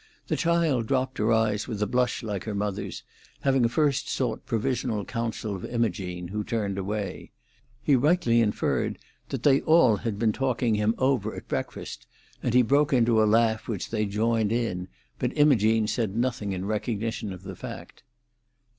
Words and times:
The 0.29 0.35
child 0.35 0.87
dropped 0.87 1.19
her 1.19 1.31
eyes 1.31 1.67
with 1.67 1.79
a 1.79 1.85
blush 1.85 2.23
like 2.23 2.45
her 2.45 2.55
mother's, 2.55 3.03
having 3.41 3.67
first 3.67 4.09
sought 4.09 4.47
provisional 4.47 5.05
counsel 5.05 5.55
of 5.55 5.63
Imogene, 5.63 6.29
who 6.29 6.43
turned 6.43 6.79
away. 6.79 7.29
He 7.83 7.95
rightly 7.95 8.41
inferred 8.41 8.97
that 9.29 9.43
they 9.43 9.61
all 9.61 9.97
had 9.97 10.17
been 10.17 10.31
talking 10.33 10.73
him 10.73 10.95
over 10.97 11.35
at 11.35 11.47
breakfast, 11.47 12.07
and 12.41 12.55
he 12.55 12.63
broke 12.63 12.91
into 12.91 13.21
a 13.21 13.25
laugh 13.29 13.67
which 13.67 13.91
they 13.91 14.07
joined 14.07 14.51
in, 14.51 14.87
but 15.19 15.37
Imogene 15.37 15.85
said 15.85 16.17
nothing 16.17 16.51
in 16.51 16.65
recognition 16.65 17.31
of 17.31 17.43
the 17.43 17.55
fact. 17.55 18.01